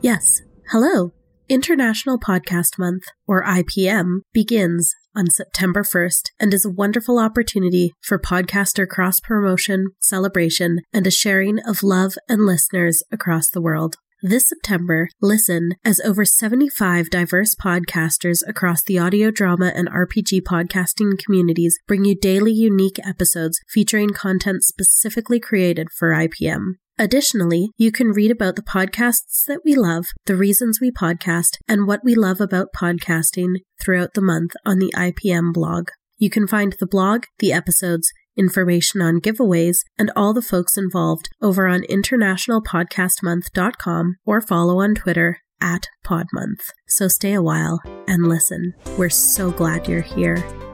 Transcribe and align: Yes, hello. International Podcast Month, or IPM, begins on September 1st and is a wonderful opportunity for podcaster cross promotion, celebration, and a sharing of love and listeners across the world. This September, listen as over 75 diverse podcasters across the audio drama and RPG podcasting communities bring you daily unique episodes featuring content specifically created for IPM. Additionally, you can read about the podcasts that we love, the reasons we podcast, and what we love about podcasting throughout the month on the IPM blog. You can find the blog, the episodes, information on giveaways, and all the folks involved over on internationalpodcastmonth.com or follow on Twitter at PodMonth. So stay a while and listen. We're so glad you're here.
Yes, 0.00 0.42
hello. 0.70 1.12
International 1.48 2.20
Podcast 2.20 2.78
Month, 2.78 3.02
or 3.26 3.42
IPM, 3.42 4.20
begins 4.32 4.94
on 5.16 5.28
September 5.28 5.82
1st 5.82 6.30
and 6.38 6.54
is 6.54 6.64
a 6.64 6.70
wonderful 6.70 7.18
opportunity 7.18 7.90
for 8.00 8.16
podcaster 8.16 8.86
cross 8.86 9.18
promotion, 9.18 9.88
celebration, 9.98 10.82
and 10.92 11.04
a 11.04 11.10
sharing 11.10 11.58
of 11.66 11.82
love 11.82 12.12
and 12.28 12.46
listeners 12.46 13.02
across 13.10 13.48
the 13.48 13.60
world. 13.60 13.96
This 14.22 14.48
September, 14.48 15.08
listen 15.20 15.72
as 15.84 16.00
over 16.04 16.24
75 16.24 17.10
diverse 17.10 17.56
podcasters 17.56 18.46
across 18.46 18.84
the 18.84 19.00
audio 19.00 19.32
drama 19.32 19.72
and 19.74 19.88
RPG 19.88 20.42
podcasting 20.42 21.18
communities 21.18 21.76
bring 21.88 22.04
you 22.04 22.14
daily 22.14 22.52
unique 22.52 23.04
episodes 23.04 23.60
featuring 23.68 24.10
content 24.10 24.62
specifically 24.62 25.40
created 25.40 25.88
for 25.90 26.10
IPM. 26.10 26.74
Additionally, 26.98 27.70
you 27.76 27.92
can 27.92 28.08
read 28.08 28.32
about 28.32 28.56
the 28.56 28.62
podcasts 28.62 29.44
that 29.46 29.60
we 29.64 29.76
love, 29.76 30.06
the 30.26 30.34
reasons 30.34 30.80
we 30.80 30.90
podcast, 30.90 31.58
and 31.68 31.86
what 31.86 32.00
we 32.02 32.16
love 32.16 32.40
about 32.40 32.72
podcasting 32.76 33.58
throughout 33.80 34.14
the 34.14 34.20
month 34.20 34.50
on 34.66 34.80
the 34.80 34.92
IPM 34.96 35.52
blog. 35.52 35.90
You 36.18 36.28
can 36.28 36.48
find 36.48 36.74
the 36.80 36.86
blog, 36.86 37.26
the 37.38 37.52
episodes, 37.52 38.10
information 38.36 39.00
on 39.00 39.20
giveaways, 39.20 39.76
and 39.96 40.10
all 40.16 40.34
the 40.34 40.42
folks 40.42 40.76
involved 40.76 41.28
over 41.40 41.68
on 41.68 41.82
internationalpodcastmonth.com 41.82 44.16
or 44.26 44.40
follow 44.40 44.80
on 44.80 44.96
Twitter 44.96 45.38
at 45.60 45.86
PodMonth. 46.04 46.62
So 46.88 47.06
stay 47.06 47.32
a 47.32 47.42
while 47.42 47.80
and 48.08 48.26
listen. 48.26 48.74
We're 48.96 49.10
so 49.10 49.52
glad 49.52 49.86
you're 49.86 50.02
here. 50.02 50.67